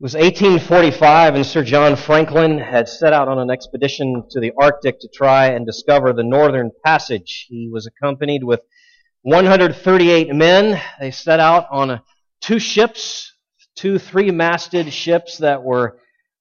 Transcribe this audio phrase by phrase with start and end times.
[0.00, 4.52] It was 1845, and Sir John Franklin had set out on an expedition to the
[4.56, 7.46] Arctic to try and discover the Northern Passage.
[7.48, 8.60] He was accompanied with
[9.22, 10.80] 138 men.
[11.00, 12.04] They set out on a,
[12.40, 13.34] two ships,
[13.74, 15.98] two three masted ships that were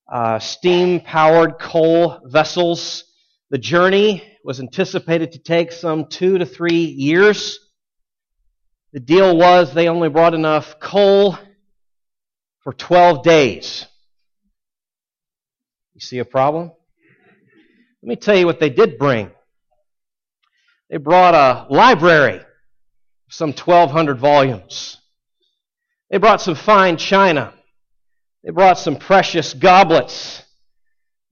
[0.08, 3.06] uh, steam powered coal vessels.
[3.50, 7.58] The journey was anticipated to take some two to three years.
[8.94, 11.40] The deal was they only brought enough coal
[12.68, 13.86] for 12 days.
[15.94, 16.74] You see a problem?
[18.04, 19.32] Let me tell you what they did bring.
[20.90, 22.42] They brought a library,
[23.30, 24.98] some 1,200 volumes.
[26.12, 27.54] They brought some fine china.
[28.44, 30.44] They brought some precious goblets.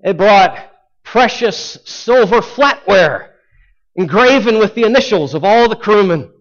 [0.02, 0.72] They brought
[1.04, 3.32] precious silver flatware
[3.98, 6.32] engraven with the initials of all the crewmen.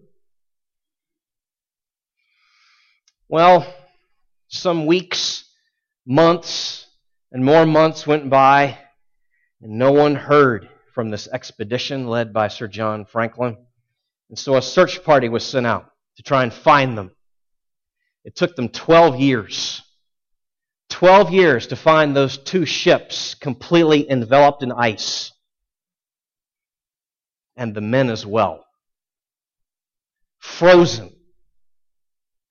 [3.27, 3.67] Well,
[4.47, 5.45] some weeks,
[6.05, 6.87] months,
[7.31, 8.77] and more months went by,
[9.61, 13.57] and no one heard from this expedition led by Sir John Franklin.
[14.29, 17.11] And so a search party was sent out to try and find them.
[18.23, 19.81] It took them 12 years.
[20.89, 25.31] 12 years to find those two ships completely enveloped in ice.
[27.57, 28.65] And the men as well.
[30.39, 31.14] Frozen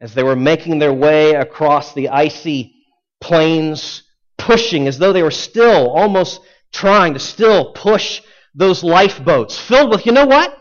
[0.01, 2.75] as they were making their way across the icy
[3.21, 4.03] plains,
[4.37, 6.41] pushing as though they were still almost
[6.73, 8.21] trying to still push
[8.55, 10.57] those lifeboats filled with, you know what?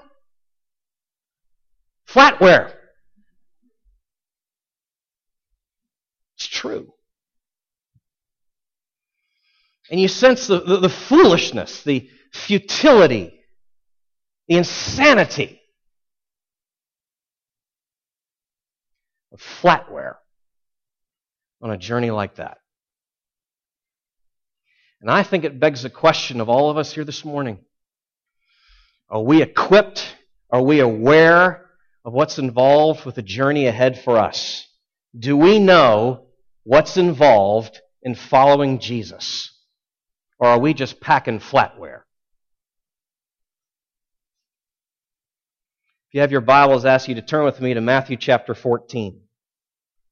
[2.07, 2.73] Flatware.
[6.37, 6.93] It's true.
[9.91, 13.39] And you sense the, the, the foolishness, the futility,
[14.47, 15.62] the insanity
[19.33, 20.15] of flatware
[21.61, 22.59] on a journey like that.
[25.01, 27.59] And I think it begs the question of all of us here this morning
[29.09, 30.15] Are we equipped?
[30.49, 31.65] Are we aware
[32.05, 34.67] of what's involved with the journey ahead for us?
[35.17, 36.27] Do we know
[36.63, 39.49] what's involved in following Jesus?
[40.39, 42.01] Or are we just packing flatware?
[46.07, 48.53] If you have your Bibles, I ask you to turn with me to Matthew chapter
[48.53, 49.22] 14.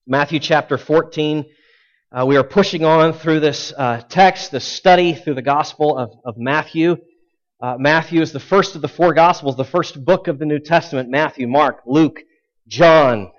[0.08, 1.46] Matthew chapter 14.
[2.12, 6.12] Uh, we are pushing on through this uh, text, this study through the Gospel of,
[6.26, 6.98] of Matthew.
[7.62, 10.58] Uh, Matthew is the first of the four Gospels, the first book of the New
[10.58, 12.22] Testament Matthew, Mark, Luke,
[12.68, 13.32] John,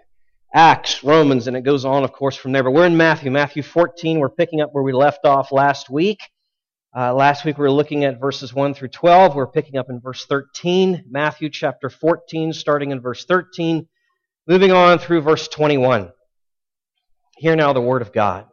[0.55, 2.63] Acts, Romans, and it goes on, of course, from there.
[2.63, 3.33] But we're in Matthew.
[3.33, 6.21] Matthew 14, we're picking up where we left off last week.
[6.97, 9.35] Uh, last week we were looking at verses 1 through 12.
[9.35, 11.07] We're picking up in verse 13.
[11.11, 13.89] Matthew chapter 14, starting in verse 13,
[14.47, 16.13] moving on through verse 21.
[17.43, 18.47] Hear now the word of God.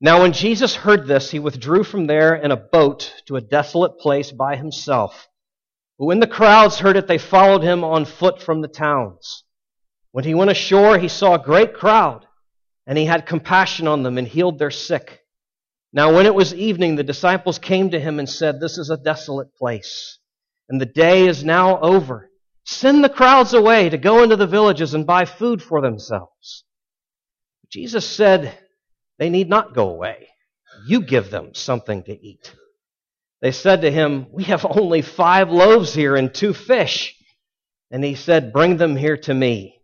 [0.00, 3.98] Now, when Jesus heard this, he withdrew from there in a boat to a desolate
[3.98, 5.26] place by himself.
[5.98, 9.42] But when the crowds heard it, they followed him on foot from the towns.
[10.12, 12.24] When he went ashore, he saw a great crowd,
[12.86, 15.22] and he had compassion on them and healed their sick.
[15.92, 18.96] Now, when it was evening, the disciples came to him and said, This is a
[18.96, 20.20] desolate place,
[20.68, 22.30] and the day is now over.
[22.64, 26.62] Send the crowds away to go into the villages and buy food for themselves.
[27.70, 28.58] Jesus said,
[29.18, 30.28] They need not go away.
[30.86, 32.54] You give them something to eat.
[33.40, 37.14] They said to him, We have only five loaves here and two fish.
[37.90, 39.76] And he said, Bring them here to me.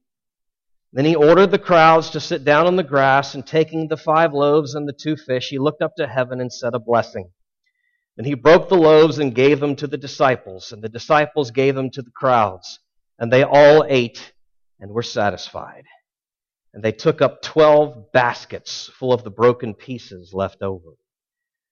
[0.92, 4.34] Then he ordered the crowds to sit down on the grass, and taking the five
[4.34, 7.30] loaves and the two fish, he looked up to heaven and said a blessing.
[8.16, 11.74] Then he broke the loaves and gave them to the disciples, and the disciples gave
[11.74, 12.78] them to the crowds.
[13.18, 14.34] And they all ate
[14.80, 15.84] and were satisfied.
[16.74, 20.94] And they took up twelve baskets full of the broken pieces left over.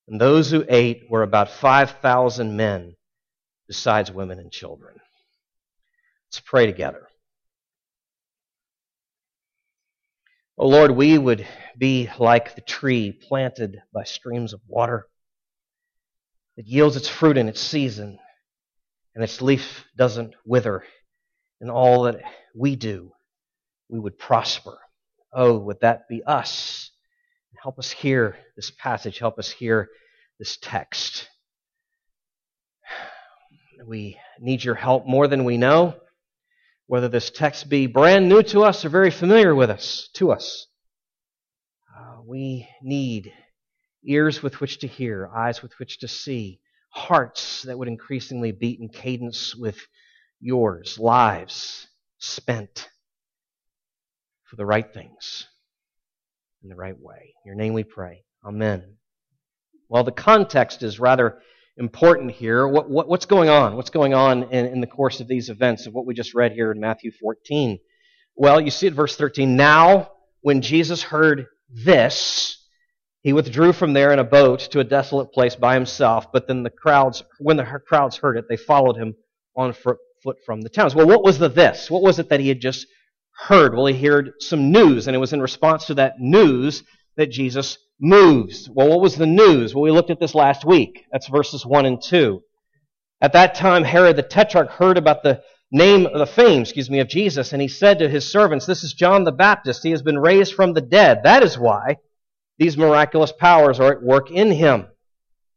[0.09, 2.97] And those who ate were about 5,000 men,
[3.69, 4.97] besides women and children.
[6.27, 7.07] Let's pray together.
[10.59, 11.47] Oh Lord, we would
[11.79, 15.07] be like the tree planted by streams of water
[16.57, 18.19] that yields its fruit in its season
[19.15, 20.85] and its leaf doesn't wither.
[21.61, 22.21] In all that
[22.55, 23.13] we do,
[23.89, 24.79] we would prosper.
[25.33, 26.91] Oh, would that be us?
[27.63, 29.19] Help us hear this passage.
[29.19, 29.89] Help us hear
[30.39, 31.29] this text.
[33.87, 35.97] We need your help more than we know,
[36.87, 40.67] whether this text be brand new to us or very familiar with us, to us.
[41.95, 43.33] Uh, we need
[44.05, 46.61] ears with which to hear, eyes with which to see,
[46.91, 49.79] hearts that would increasingly beat in cadence with
[50.41, 51.87] yours, lives
[52.19, 52.89] spent
[54.51, 55.47] for the right things.
[56.63, 57.35] in the right way.
[57.45, 58.25] In your name we pray.
[58.45, 58.97] Amen.
[59.89, 61.39] Well, the context is rather
[61.77, 62.67] important here.
[62.67, 63.77] What, what, what's going on?
[63.77, 66.53] What's going on in, in the course of these events of what we just read
[66.53, 67.79] here in Matthew 14?
[68.35, 69.57] Well, you see at verse 13.
[69.57, 70.11] Now,
[70.43, 72.59] when Jesus heard this,
[73.23, 76.33] he withdrew from there in a boat to a desolate place by himself.
[76.33, 79.15] But then the crowds, when the crowds heard it, they followed him
[79.57, 79.99] on foot
[80.45, 80.95] from the towns.
[80.95, 81.91] Well, what was the this?
[81.91, 82.87] What was it that he had just
[83.37, 83.75] heard?
[83.75, 86.83] Well, he heard some news, and it was in response to that news
[87.17, 88.69] that Jesus moves.
[88.71, 89.75] Well, what was the news?
[89.75, 91.05] Well, we looked at this last week.
[91.13, 92.43] That's verses 1 and 2.
[93.21, 97.09] At that time, Herod the Tetrarch heard about the name, the fame, excuse me, of
[97.09, 99.83] Jesus, and he said to his servants, This is John the Baptist.
[99.83, 101.21] He has been raised from the dead.
[101.25, 101.97] That is why
[102.59, 104.87] these miraculous powers are at work in him.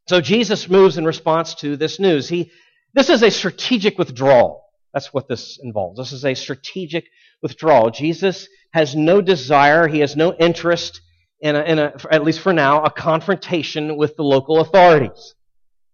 [0.08, 2.28] So Jesus moves in response to this news.
[2.28, 2.52] He,
[2.94, 4.63] this is a strategic withdrawal.
[4.94, 5.98] That's what this involves.
[5.98, 7.06] This is a strategic
[7.42, 7.90] withdrawal.
[7.90, 11.02] Jesus has no desire, he has no interest
[11.40, 15.36] in, a, in a, at least for now, a confrontation with the local authorities.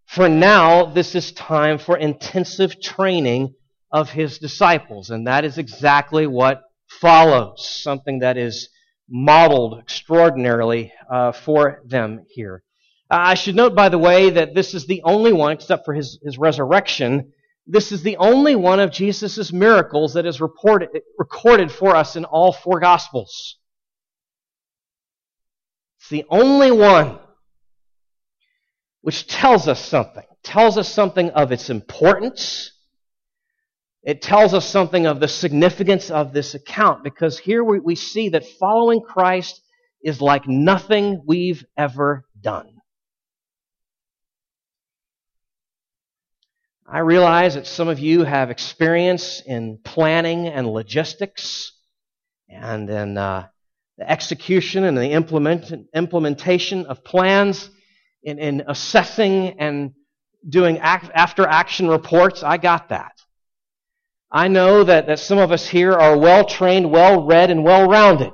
[0.06, 3.54] For now, this is time for intensive training
[3.92, 6.62] of his disciples, and that is exactly what
[7.02, 8.70] follows, something that is
[9.10, 12.64] modeled extraordinarily uh, for them here.
[13.10, 16.20] I should note, by the way, that this is the only one, except for his,
[16.24, 17.32] his resurrection,
[17.72, 20.90] this is the only one of Jesus' miracles that is reported,
[21.20, 23.58] recorded for us in all four Gospels.
[26.00, 27.20] It's the only one
[29.02, 32.72] which tells us something, tells us something of its importance.
[34.02, 38.30] It tells us something of the significance of this account because here we, we see
[38.30, 39.62] that following Christ
[40.04, 42.79] is like nothing we've ever done.
[46.92, 51.72] I realize that some of you have experience in planning and logistics
[52.50, 53.46] and in uh,
[54.00, 57.70] the execution and the implement, implementation of plans,
[58.24, 59.92] in, in assessing and
[60.48, 62.42] doing act, after action reports.
[62.42, 63.14] I got that.
[64.32, 67.88] I know that, that some of us here are well trained, well read, and well
[67.88, 68.34] rounded.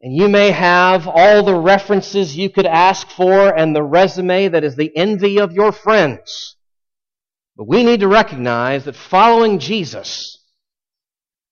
[0.00, 4.64] And you may have all the references you could ask for and the resume that
[4.64, 6.56] is the envy of your friends.
[7.56, 10.38] But we need to recognize that following Jesus,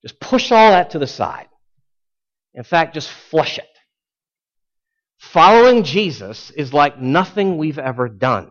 [0.02, 1.48] just push all that to the side.
[2.54, 3.68] In fact, just flush it.
[5.18, 8.50] Following Jesus is like nothing we've ever done.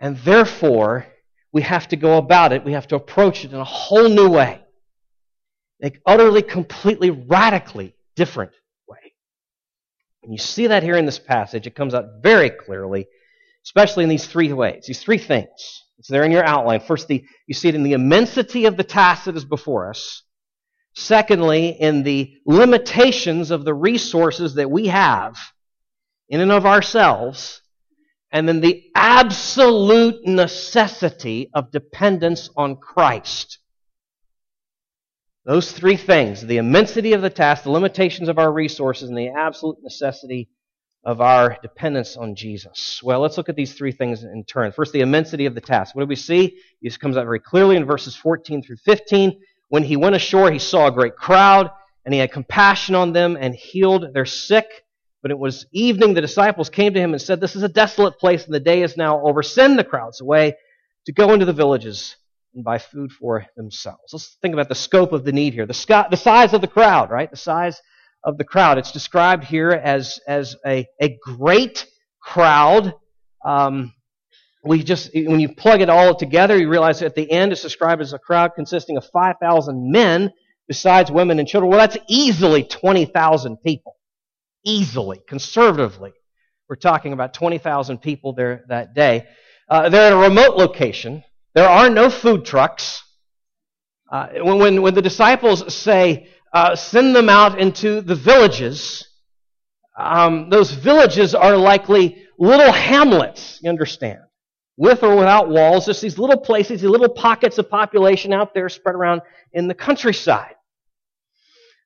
[0.00, 1.06] And therefore,
[1.52, 4.28] we have to go about it, we have to approach it in a whole new
[4.28, 4.60] way.
[5.80, 8.52] Like utterly, completely, radically different
[8.88, 9.14] way.
[10.22, 11.66] And you see that here in this passage.
[11.66, 13.06] It comes out very clearly,
[13.64, 15.84] especially in these three ways, these three things.
[16.02, 16.80] It's there in your outline.
[16.80, 20.24] First, the, you see it in the immensity of the task that is before us.
[20.96, 25.36] Secondly, in the limitations of the resources that we have
[26.28, 27.62] in and of ourselves.
[28.32, 33.60] And then the absolute necessity of dependence on Christ.
[35.44, 39.28] Those three things the immensity of the task, the limitations of our resources, and the
[39.28, 40.48] absolute necessity
[41.04, 43.00] of our dependence on Jesus?
[43.02, 44.72] Well, let's look at these three things in turn.
[44.72, 45.94] First, the immensity of the task.
[45.94, 46.58] What do we see?
[46.80, 49.40] This comes out very clearly in verses 14 through 15.
[49.68, 51.70] When he went ashore, he saw a great crowd,
[52.04, 54.66] and he had compassion on them and healed their sick.
[55.22, 58.18] But it was evening, the disciples came to him and said, This is a desolate
[58.18, 59.42] place, and the day is now over.
[59.42, 60.56] Send the crowds away
[61.06, 62.16] to go into the villages
[62.54, 64.12] and buy food for themselves.
[64.12, 65.66] Let's think about the scope of the need here.
[65.66, 65.74] The,
[66.16, 67.30] size of the crowd, right?
[67.30, 67.80] The size
[68.24, 68.78] of the crowd.
[68.78, 71.86] It's described here as, as a, a great
[72.20, 72.94] crowd.
[73.44, 73.92] Um,
[74.64, 78.00] we just, when you plug it all together, you realize at the end it's described
[78.00, 80.32] as a crowd consisting of 5,000 men
[80.68, 81.70] besides women and children.
[81.70, 83.96] Well, that's easily 20,000 people.
[84.64, 86.12] Easily, conservatively.
[86.68, 89.26] We're talking about 20,000 people there that day.
[89.68, 91.24] Uh, they're in a remote location.
[91.54, 93.02] There are no food trucks.
[94.10, 99.06] Uh, when, when, when the disciples say, uh, send them out into the villages.
[99.98, 104.20] Um, those villages are likely little hamlets, you understand,
[104.76, 108.68] with or without walls, just these little places, these little pockets of population out there
[108.68, 110.54] spread around in the countryside.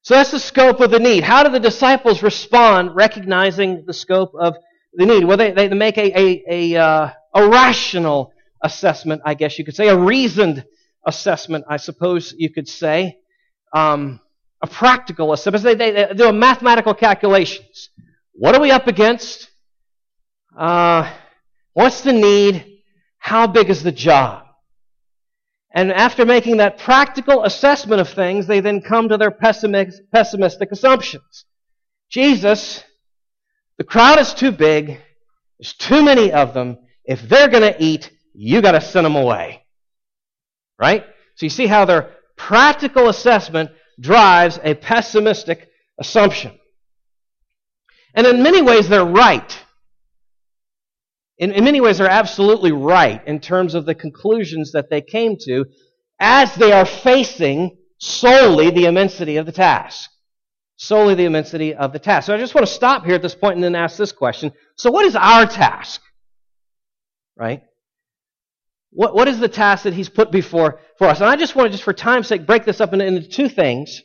[0.02, 1.24] So that's the scope of the need.
[1.24, 4.56] How do the disciples respond recognizing the scope of
[4.94, 5.24] the need?
[5.24, 8.32] Well, they, they make a, a, a, uh, a rational
[8.62, 10.64] assessment, I guess you could say, a reasoned
[11.04, 13.18] assessment, I suppose you could say.
[13.74, 14.20] Um,
[14.62, 15.64] a practical assessment.
[15.64, 17.90] They, they, they do mathematical calculations.
[18.32, 19.50] What are we up against?
[20.56, 21.12] Uh,
[21.72, 22.80] what's the need?
[23.18, 24.44] How big is the job?
[25.72, 31.44] And after making that practical assessment of things, they then come to their pessimistic assumptions.
[32.08, 32.82] Jesus,
[33.76, 34.98] the crowd is too big.
[35.58, 36.78] There's too many of them.
[37.04, 39.64] If they're going to eat, you got to send them away.
[40.78, 41.04] Right?
[41.34, 46.52] So you see how their practical assessment drives a pessimistic assumption.
[48.14, 49.58] And in many ways, they're right.
[51.38, 55.36] In, in many ways, they're absolutely right in terms of the conclusions that they came
[55.40, 55.66] to
[56.18, 60.10] as they are facing solely the immensity of the task.
[60.78, 62.26] Solely the immensity of the task.
[62.26, 64.52] So I just want to stop here at this point and then ask this question.
[64.76, 66.00] So what is our task?
[67.36, 67.62] Right?
[68.96, 71.20] What, what is the task that he's put before for us?
[71.20, 73.46] And I just want to, just for time's sake, break this up into, into two
[73.46, 74.00] things,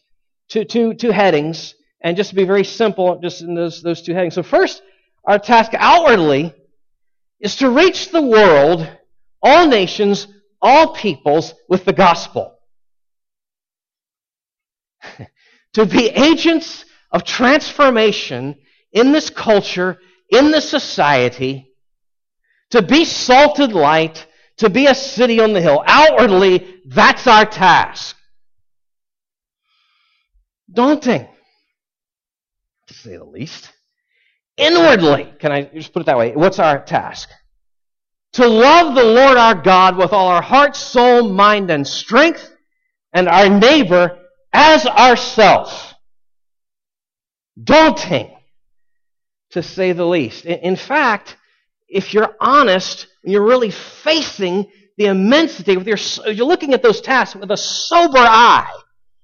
[0.50, 4.14] two, two, two headings, and just to be very simple, just in those, those two
[4.14, 4.36] headings.
[4.36, 4.82] So first,
[5.24, 6.54] our task outwardly
[7.40, 8.86] is to reach the world,
[9.42, 10.28] all nations,
[10.62, 12.60] all peoples with the gospel.
[15.74, 16.84] to be agents
[17.14, 18.58] of transformation
[18.92, 21.72] in this culture, in this society,
[22.72, 24.28] to be salted light,
[24.62, 25.84] to be a city on the hill.
[25.88, 28.16] Outwardly, that's our task.
[30.72, 31.28] Daunting,
[32.88, 33.74] to say the least.
[34.58, 36.34] Inwardly, can I just put it that way?
[36.36, 37.30] What's our task?
[38.34, 42.56] To love the Lord our God with all our heart, soul, mind, and strength,
[43.14, 44.20] and our neighbor
[44.54, 45.96] as ourself.
[47.62, 48.32] Daunting,
[49.54, 50.46] to say the least.
[50.46, 51.36] In fact,
[51.92, 55.98] if you're honest, and you're really facing the immensity, with your,
[56.32, 58.72] you're looking at those tasks with a sober eye,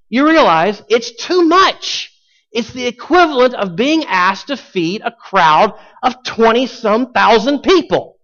[0.08, 2.12] you realize it's too much.
[2.52, 8.18] It's the equivalent of being asked to feed a crowd of 20 some thousand people.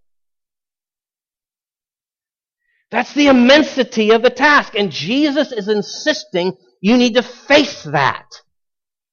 [2.90, 4.74] That's the immensity of the task.
[4.76, 8.26] And Jesus is insisting you need to face that.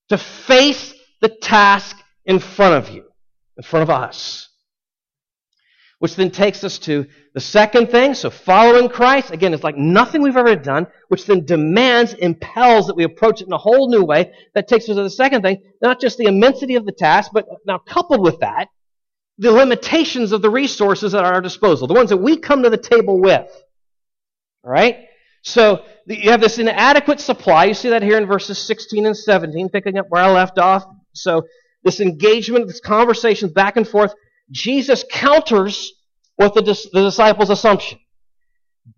[0.09, 3.05] To face the task in front of you,
[3.57, 4.50] in front of us.
[6.01, 7.05] Which then takes us to
[7.35, 8.15] the second thing.
[8.15, 12.95] So following Christ, again, it's like nothing we've ever done, which then demands, impels that
[12.95, 14.31] we approach it in a whole new way.
[14.55, 17.45] That takes us to the second thing, not just the immensity of the task, but
[17.67, 18.69] now coupled with that,
[19.37, 22.77] the limitations of the resources at our disposal, the ones that we come to the
[22.77, 23.47] table with.
[24.63, 25.01] All right?
[25.43, 27.65] So you have this inadequate supply.
[27.65, 30.83] You see that here in verses 16 and 17, picking up where I left off.
[31.13, 31.43] So
[31.83, 34.15] this engagement, this conversation back and forth,
[34.51, 35.93] Jesus counters
[36.37, 37.99] with the, the disciples' assumption.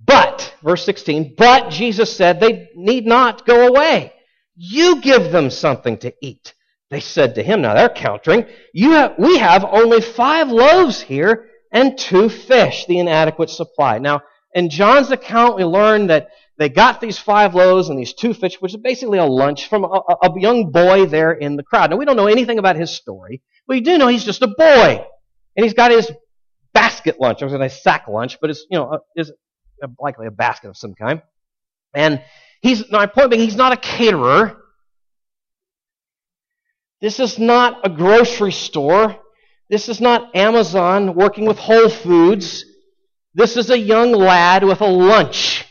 [0.05, 4.13] But, verse 16, but Jesus said they need not go away.
[4.55, 6.53] You give them something to eat.
[6.89, 11.49] They said to him, now they're countering, you have, we have only five loaves here
[11.71, 13.97] and two fish, the inadequate supply.
[13.97, 14.21] Now,
[14.53, 18.61] in John's account, we learn that they got these five loaves and these two fish,
[18.61, 19.87] which is basically a lunch from a,
[20.21, 21.89] a young boy there in the crowd.
[21.89, 23.41] Now, we don't know anything about his story.
[23.67, 25.03] We do know he's just a boy.
[25.55, 26.11] And he's got his
[26.73, 27.41] basket lunch.
[27.41, 29.31] I was going to say sack lunch, but it's, you know, is
[29.99, 31.21] likely a basket of some kind.
[31.93, 32.21] And
[32.61, 34.57] he's, my point being, he's not a caterer.
[37.01, 39.17] This is not a grocery store.
[39.69, 42.65] This is not Amazon working with Whole Foods.
[43.33, 45.65] This is a young lad with a lunch.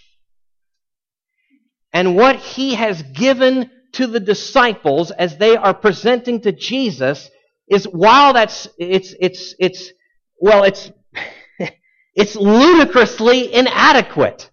[1.92, 7.30] And what he has given to the disciples as they are presenting to Jesus
[7.69, 9.92] is while that's it's it's it's
[10.40, 10.90] well it's
[12.14, 14.50] it's ludicrously inadequate.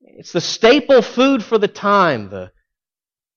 [0.00, 2.50] It's the staple food for the time, the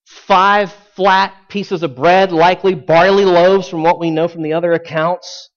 [0.06, 4.72] five flat pieces of bread, likely barley loaves from what we know from the other
[4.72, 5.50] accounts,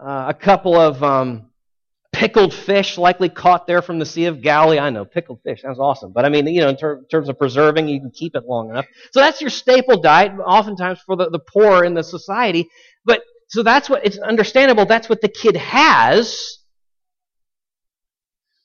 [0.00, 1.51] uh, a couple of um,
[2.12, 4.78] pickled fish, likely caught there from the Sea of Galilee.
[4.78, 6.12] I know, pickled fish, sounds awesome.
[6.12, 8.70] But I mean, you know, in ter- terms of preserving, you can keep it long
[8.70, 8.86] enough.
[9.12, 12.68] So that's your staple diet, oftentimes for the, the poor in the society.
[13.04, 16.58] But so that's what, it's understandable, that's what the kid has.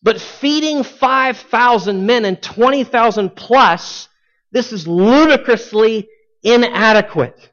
[0.03, 4.07] But feeding 5,000 men and 20,000 plus
[4.51, 6.07] this is ludicrously
[6.43, 7.49] inadequate.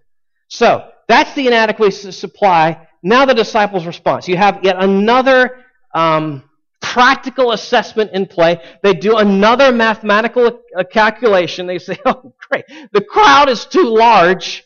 [0.48, 2.86] So, that's the inadequate supply.
[3.02, 4.28] Now the disciples' response.
[4.28, 5.63] You have yet another
[5.94, 6.42] um,
[6.80, 8.60] practical assessment in play.
[8.82, 11.66] They do another mathematical uh, calculation.
[11.66, 12.64] They say, oh, great.
[12.92, 14.64] The crowd is too large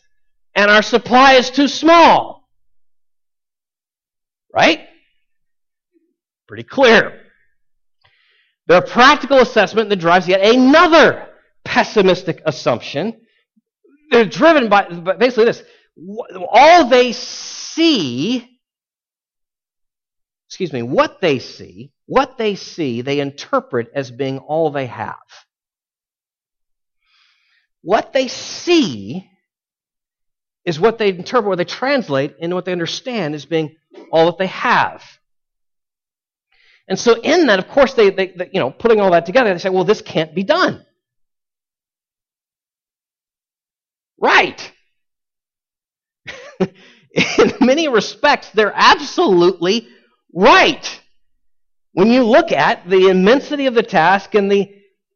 [0.55, 2.49] and our supply is too small.
[4.53, 4.87] Right?
[6.47, 7.21] Pretty clear.
[8.67, 11.27] Their practical assessment that drives yet another
[11.63, 13.21] pessimistic assumption.
[14.11, 14.83] They're driven by,
[15.17, 15.63] basically this.
[16.49, 18.58] All they see,
[20.49, 25.17] excuse me, what they see, what they see, they interpret as being all they have.
[27.81, 29.29] what they see
[30.65, 33.75] is what they interpret, what they translate, and what they understand as being
[34.11, 35.03] all that they have.
[36.87, 39.53] And so in that, of course, they, they, they, you know, putting all that together,
[39.53, 40.85] they say, well, this can't be done.
[44.19, 44.71] Right.
[46.59, 49.87] in many respects, they're absolutely
[50.33, 51.01] right.
[51.93, 54.71] When you look at the immensity of the task and the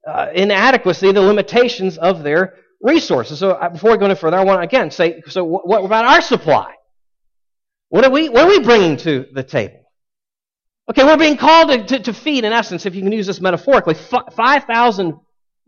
[0.07, 3.39] uh, inadequacy, the limitations of their resources.
[3.39, 5.85] So uh, before we go any further, I want to again say, so what, what
[5.85, 6.73] about our supply?
[7.89, 9.79] What are we, what are we bringing to the table?
[10.89, 13.39] Okay, we're being called to, to, to feed, in essence, if you can use this
[13.39, 15.17] metaphorically, 5,000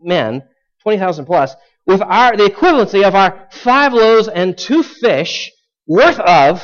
[0.00, 0.42] men,
[0.82, 1.54] 20,000 plus,
[1.86, 5.50] with our, the equivalency of our five loaves and two fish
[5.86, 6.60] worth of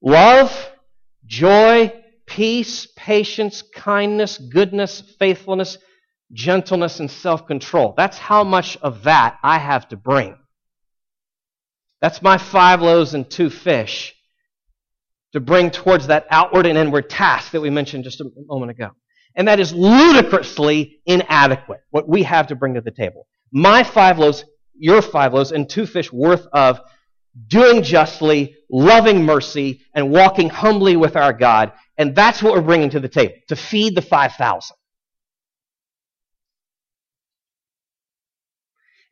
[0.00, 0.67] love,
[1.28, 1.92] joy,
[2.26, 5.78] peace, patience, kindness, goodness, faithfulness,
[6.32, 7.94] gentleness, and self control.
[7.96, 10.36] That's how much of that I have to bring.
[12.00, 14.14] That's my five loaves and two fish
[15.32, 18.90] to bring towards that outward and inward task that we mentioned just a moment ago.
[19.34, 23.26] And that is ludicrously inadequate, what we have to bring to the table.
[23.52, 24.44] My five loaves,
[24.74, 26.80] your five loaves, and two fish worth of
[27.46, 31.72] doing justly, loving mercy, and walking humbly with our God.
[31.96, 34.76] And that's what we're bringing to the table, to feed the 5,000.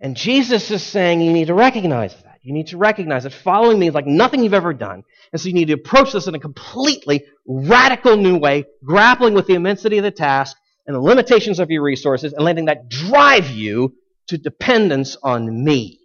[0.00, 2.38] And Jesus is saying you need to recognize that.
[2.42, 5.02] You need to recognize that following me is like nothing you've ever done.
[5.32, 9.46] And so you need to approach this in a completely radical new way, grappling with
[9.46, 10.56] the immensity of the task
[10.86, 13.94] and the limitations of your resources and letting that drive you
[14.28, 15.98] to dependence on me.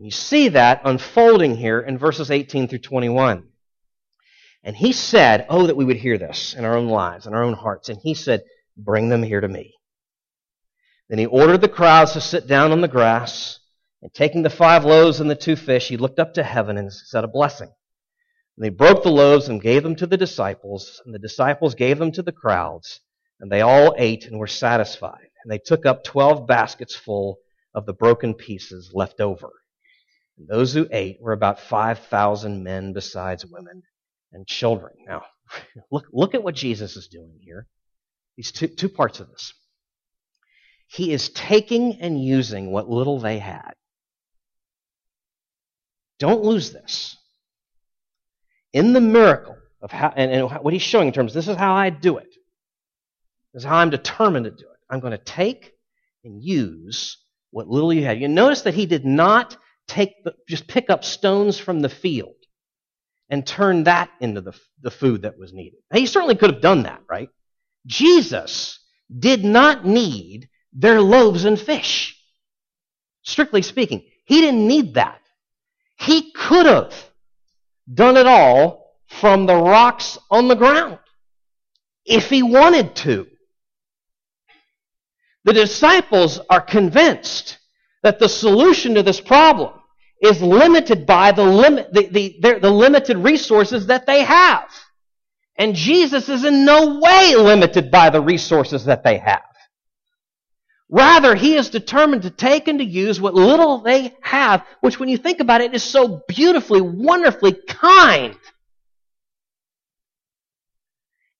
[0.00, 3.46] And you see that unfolding here in verses 18 through 21.
[4.64, 7.42] And he said, Oh, that we would hear this in our own lives, in our
[7.42, 7.90] own hearts.
[7.90, 8.42] And he said,
[8.78, 9.74] Bring them here to me.
[11.10, 13.58] Then he ordered the crowds to sit down on the grass,
[14.00, 16.90] and taking the five loaves and the two fish, he looked up to heaven and
[16.90, 17.70] said a blessing.
[18.56, 21.98] And they broke the loaves and gave them to the disciples, and the disciples gave
[21.98, 23.00] them to the crowds,
[23.38, 25.28] and they all ate and were satisfied.
[25.44, 27.40] And they took up twelve baskets full
[27.74, 29.50] of the broken pieces left over.
[30.40, 33.82] And those who ate were about 5,000 men besides women
[34.32, 34.94] and children.
[35.06, 35.22] Now,
[35.90, 37.66] look, look at what Jesus is doing here.
[38.38, 39.52] These two, two parts of this.
[40.86, 43.74] He is taking and using what little they had.
[46.18, 47.16] Don't lose this.
[48.72, 51.74] In the miracle of how, and, and what he's showing in terms, this is how
[51.74, 52.34] I do it.
[53.52, 54.78] This is how I'm determined to do it.
[54.88, 55.72] I'm going to take
[56.24, 57.18] and use
[57.50, 58.20] what little you had.
[58.20, 59.58] You notice that he did not
[59.90, 62.34] take the, just pick up stones from the field
[63.28, 65.80] and turn that into the, the food that was needed.
[65.92, 67.28] Now, He certainly could have done that, right?
[67.86, 68.78] Jesus
[69.16, 72.16] did not need their loaves and fish.
[73.22, 75.20] Strictly speaking, he didn't need that.
[75.98, 76.94] He could have
[77.92, 80.98] done it all from the rocks on the ground
[82.04, 83.26] if he wanted to.
[85.44, 87.58] The disciples are convinced
[88.02, 89.79] that the solution to this problem
[90.20, 94.68] is limited by the, limit, the, the, the limited resources that they have.
[95.56, 99.42] And Jesus is in no way limited by the resources that they have.
[100.90, 105.08] Rather, he is determined to take and to use what little they have, which when
[105.08, 108.36] you think about it is so beautifully, wonderfully kind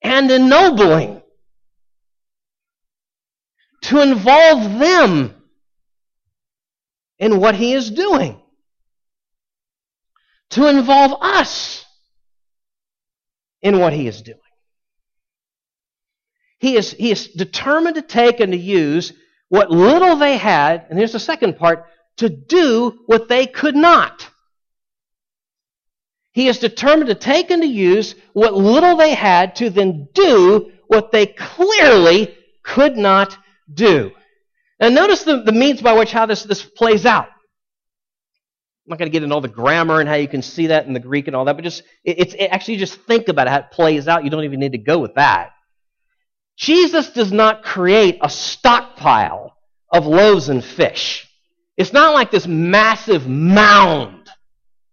[0.01, 1.21] and ennobling
[3.81, 5.35] to involve them
[7.19, 8.40] in what he is doing.
[10.51, 11.85] To involve us
[13.61, 14.37] in what he is doing.
[16.59, 19.13] He is, he is determined to take and to use
[19.49, 21.85] what little they had, and here's the second part,
[22.17, 24.29] to do what they could not.
[26.33, 30.71] He is determined to take and to use what little they had to then do
[30.87, 33.37] what they clearly could not
[33.73, 34.11] do.
[34.79, 37.27] Now notice the, the means by which how this, this plays out.
[38.85, 40.87] I'm not going to get into all the grammar and how you can see that
[40.87, 43.47] in the Greek and all that, but just it, it's it, actually just think about
[43.47, 44.23] how it plays out.
[44.23, 45.51] You don't even need to go with that.
[46.57, 49.55] Jesus does not create a stockpile
[49.91, 51.27] of loaves and fish.
[51.77, 54.29] It's not like this massive mound,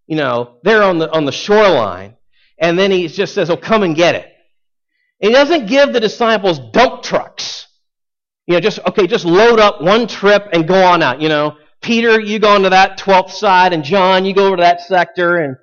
[0.06, 2.16] you know, there on the, on the shoreline.
[2.58, 4.32] And then he just says, oh, come and get it.
[5.20, 7.66] He doesn't give the disciples dump trucks.
[8.46, 11.56] You know, just, okay, just load up one trip and go on out, you know.
[11.80, 15.36] Peter, you go into that 12th side, and John, you go over to that sector.
[15.36, 15.56] And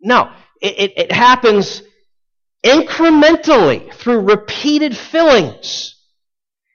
[0.00, 1.82] no, it, it, it happens
[2.64, 5.96] incrementally through repeated fillings.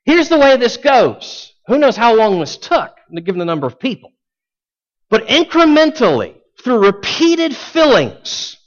[0.06, 1.54] Here's the way this goes.
[1.68, 2.92] Who knows how long this took,
[3.24, 4.12] given the number of people.
[5.10, 8.58] But incrementally, through repeated fillings,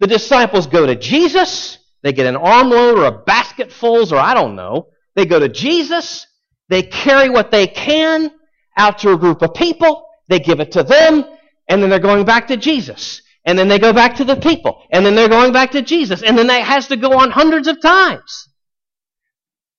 [0.00, 4.56] the disciples go to Jesus, they get an armload or a basketfuls, or I don't
[4.56, 4.88] know.
[5.14, 6.26] They go to Jesus,
[6.68, 8.30] they carry what they can
[8.76, 11.24] out to a group of people, they give it to them,
[11.68, 13.22] and then they're going back to Jesus.
[13.44, 14.82] And then they go back to the people.
[14.90, 16.22] And then they're going back to Jesus.
[16.22, 18.48] And then that has to go on hundreds of times.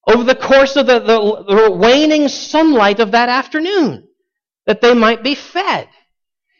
[0.07, 4.07] Over the course of the, the, the waning sunlight of that afternoon.
[4.67, 5.89] That they might be fed.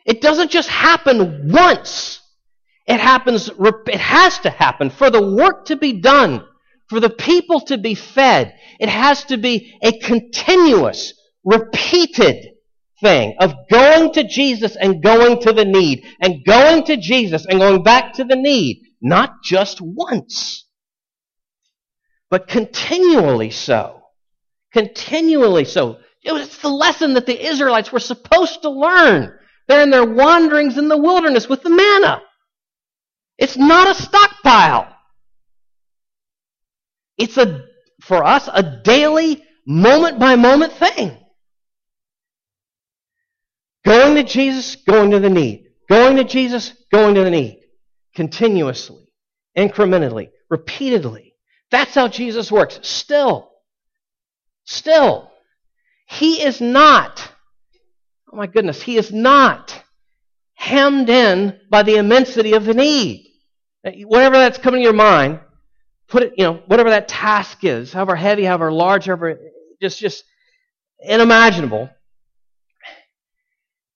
[0.05, 2.21] It doesn't just happen once.
[2.87, 6.45] It happens, it has to happen for the work to be done,
[6.87, 8.53] for the people to be fed.
[8.79, 11.14] It has to be a continuous,
[11.45, 12.47] repeated
[13.01, 17.59] thing of going to Jesus and going to the need, and going to Jesus and
[17.59, 20.65] going back to the need, not just once,
[22.29, 24.01] but continually so.
[24.73, 25.99] Continually so.
[26.23, 29.31] It's the lesson that the Israelites were supposed to learn.
[29.67, 32.21] They're in their wanderings in the wilderness with the manna.
[33.37, 34.93] It's not a stockpile.
[37.17, 37.65] It's a,
[38.01, 41.17] for us, a daily, moment by moment thing.
[43.85, 45.67] Going to Jesus, going to the need.
[45.87, 47.61] Going to Jesus, going to the need.
[48.15, 49.07] Continuously,
[49.57, 51.35] incrementally, repeatedly.
[51.69, 52.79] That's how Jesus works.
[52.81, 53.51] Still,
[54.63, 55.31] still,
[56.07, 57.31] He is not,
[58.31, 59.83] oh my goodness, He is not
[60.55, 63.27] hemmed in by the immensity of the need.
[63.83, 65.41] Whatever that's coming to your mind,
[66.07, 69.37] put it, you know, whatever that task is, however heavy, however large, however
[69.81, 70.23] just, just
[71.07, 71.89] unimaginable,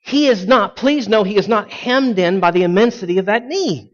[0.09, 3.45] he is not, please know, he is not hemmed in by the immensity of that
[3.45, 3.93] need.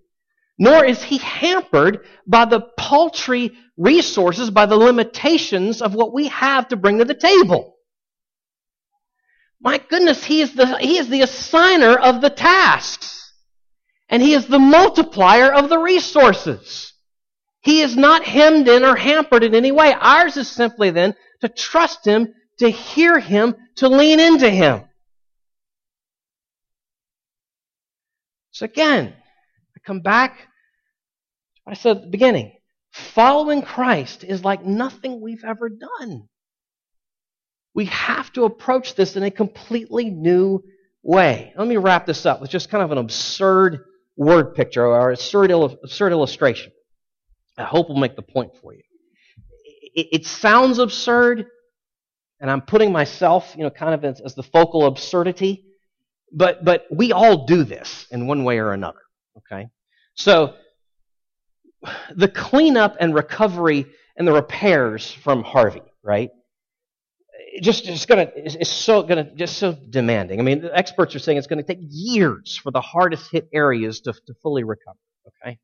[0.57, 6.69] Nor is he hampered by the paltry resources, by the limitations of what we have
[6.69, 7.75] to bring to the table.
[9.59, 13.33] My goodness, he is the, he is the assigner of the tasks.
[14.07, 16.93] And he is the multiplier of the resources.
[17.59, 19.93] He is not hemmed in or hampered in any way.
[19.93, 24.83] Ours is simply then to trust him, to hear him, to lean into him.
[28.55, 30.47] So again, I come back
[31.67, 32.53] I said at the beginning.
[32.91, 36.27] Following Christ is like nothing we've ever done.
[37.73, 40.63] We have to approach this in a completely new
[41.03, 41.53] way.
[41.57, 43.83] Let me wrap this up with just kind of an absurd
[44.15, 46.71] word picture or absurd, absurd illustration.
[47.57, 48.83] I hope will make the point for you.
[49.93, 51.47] It, it, sounds absurd,
[52.39, 55.64] and I'm putting myself, you know, kind of as, as the focal absurdity.
[56.35, 58.99] But, but we all do this in one way or another.
[59.37, 59.69] Okay?
[60.15, 60.53] So,
[62.13, 63.85] the cleanup and recovery
[64.17, 66.29] and the repairs from Harvey, right?
[67.61, 70.39] Just, just gonna, it's so gonna, just so demanding.
[70.39, 74.01] I mean, the experts are saying it's gonna take years for the hardest hit areas
[74.01, 75.57] to, to fully recover, okay?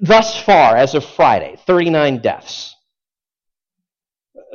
[0.00, 2.74] Thus far, as of Friday, 39 deaths.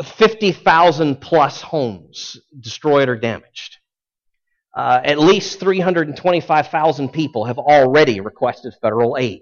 [0.04, 3.78] 50,000 plus homes destroyed or damaged.
[4.74, 9.42] Uh, at least 325,000 people have already requested federal aid.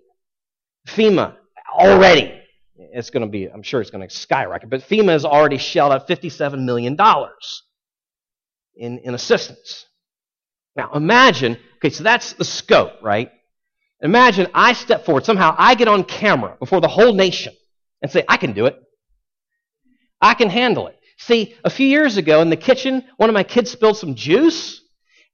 [0.88, 1.36] FEMA
[1.72, 2.42] already,
[2.76, 5.92] it's going to be, I'm sure it's going to skyrocket, but FEMA has already shelled
[5.92, 6.98] out $57 million
[8.76, 9.86] in, in assistance.
[10.76, 13.32] Now imagine, okay, so that's the scope, right?
[14.02, 17.54] Imagine I step forward, somehow I get on camera before the whole nation
[18.02, 18.82] and say, I can do it.
[20.22, 20.98] I can handle it.
[21.18, 24.79] See, a few years ago in the kitchen, one of my kids spilled some juice,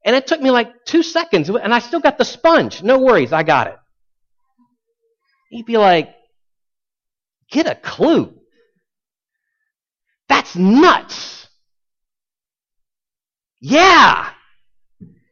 [0.05, 2.83] and it took me like two seconds, and I still got the sponge.
[2.83, 3.75] No worries, I got it.
[5.49, 6.13] He'd be like,
[7.51, 8.33] get a clue.
[10.29, 11.47] That's nuts.
[13.59, 14.29] Yeah.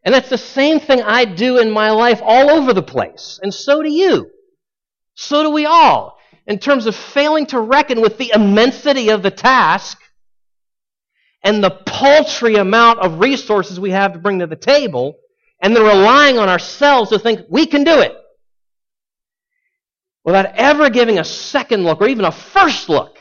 [0.03, 3.39] And that's the same thing I do in my life all over the place.
[3.43, 4.29] And so do you.
[5.15, 6.17] So do we all.
[6.47, 9.99] In terms of failing to reckon with the immensity of the task
[11.43, 15.17] and the paltry amount of resources we have to bring to the table,
[15.61, 18.15] and then relying on ourselves to think we can do it.
[20.23, 23.17] Without ever giving a second look or even a first look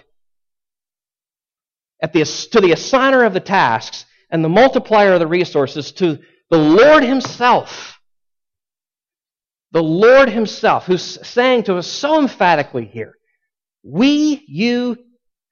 [2.01, 6.19] at the, to the assigner of the tasks and the multiplier of the resources to
[6.51, 7.99] the Lord Himself.
[9.73, 13.15] The Lord Himself, who's saying to us so emphatically here,
[13.83, 14.97] we, you,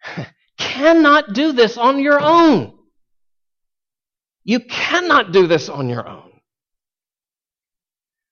[0.60, 2.74] cannot do this on your own.
[4.44, 6.30] You cannot do this on your own.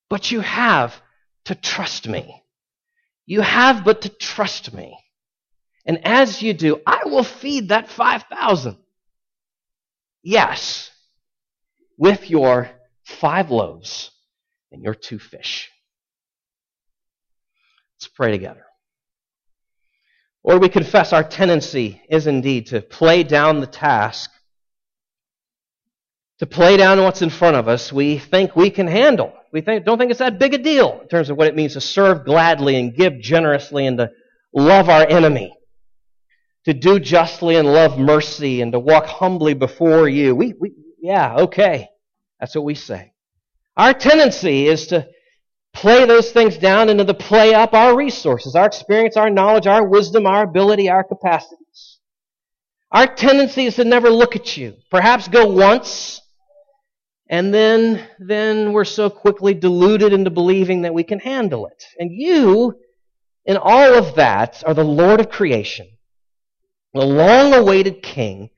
[0.08, 0.94] But you have
[1.46, 2.42] to trust me.
[3.26, 4.96] You have but to trust me.
[5.84, 8.76] And as you do, I will feed that 5,000.
[10.22, 10.90] Yes,
[11.96, 12.70] with your
[13.04, 14.10] five loaves
[14.70, 15.70] and your two fish.
[17.96, 18.67] Let's pray together.
[20.44, 24.30] Lord, we confess our tendency is indeed to play down the task,
[26.38, 29.32] to play down what's in front of us we think we can handle.
[29.52, 31.72] We think, don't think it's that big a deal in terms of what it means
[31.72, 34.10] to serve gladly and give generously and to
[34.52, 35.58] love our enemy
[36.68, 40.34] to do justly and love mercy and to walk humbly before you.
[40.34, 41.88] We, we, yeah, okay.
[42.38, 43.12] That's what we say.
[43.74, 45.08] Our tendency is to
[45.72, 49.86] play those things down and to play up our resources, our experience, our knowledge, our
[49.86, 51.98] wisdom, our ability, our capacities.
[52.90, 54.74] Our tendency is to never look at you.
[54.90, 56.20] Perhaps go once,
[57.28, 61.84] and then, then we're so quickly deluded into believing that we can handle it.
[61.98, 62.74] And you,
[63.44, 65.88] in all of that, are the Lord of creation
[66.94, 68.50] the long awaited king,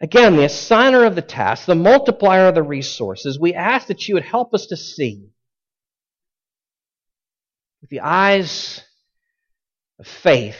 [0.00, 4.14] again, the assigner of the task, the multiplier of the resources, we ask that you
[4.14, 5.28] would help us to see
[7.84, 8.82] with the eyes
[9.98, 10.56] of faith.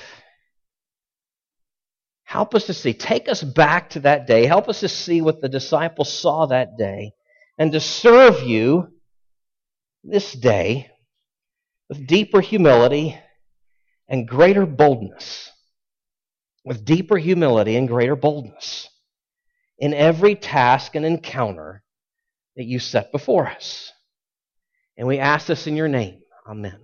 [2.24, 2.92] Help us to see.
[2.92, 4.44] Take us back to that day.
[4.44, 7.12] Help us to see what the disciples saw that day
[7.56, 8.88] and to serve you
[10.02, 10.90] this day
[11.88, 13.18] with deeper humility
[14.06, 15.50] and greater boldness
[16.62, 18.90] with deeper humility and greater boldness
[19.78, 21.82] in every task and encounter
[22.56, 23.90] that you set before us.
[24.98, 26.20] And we ask this in your name.
[26.46, 26.83] Amen.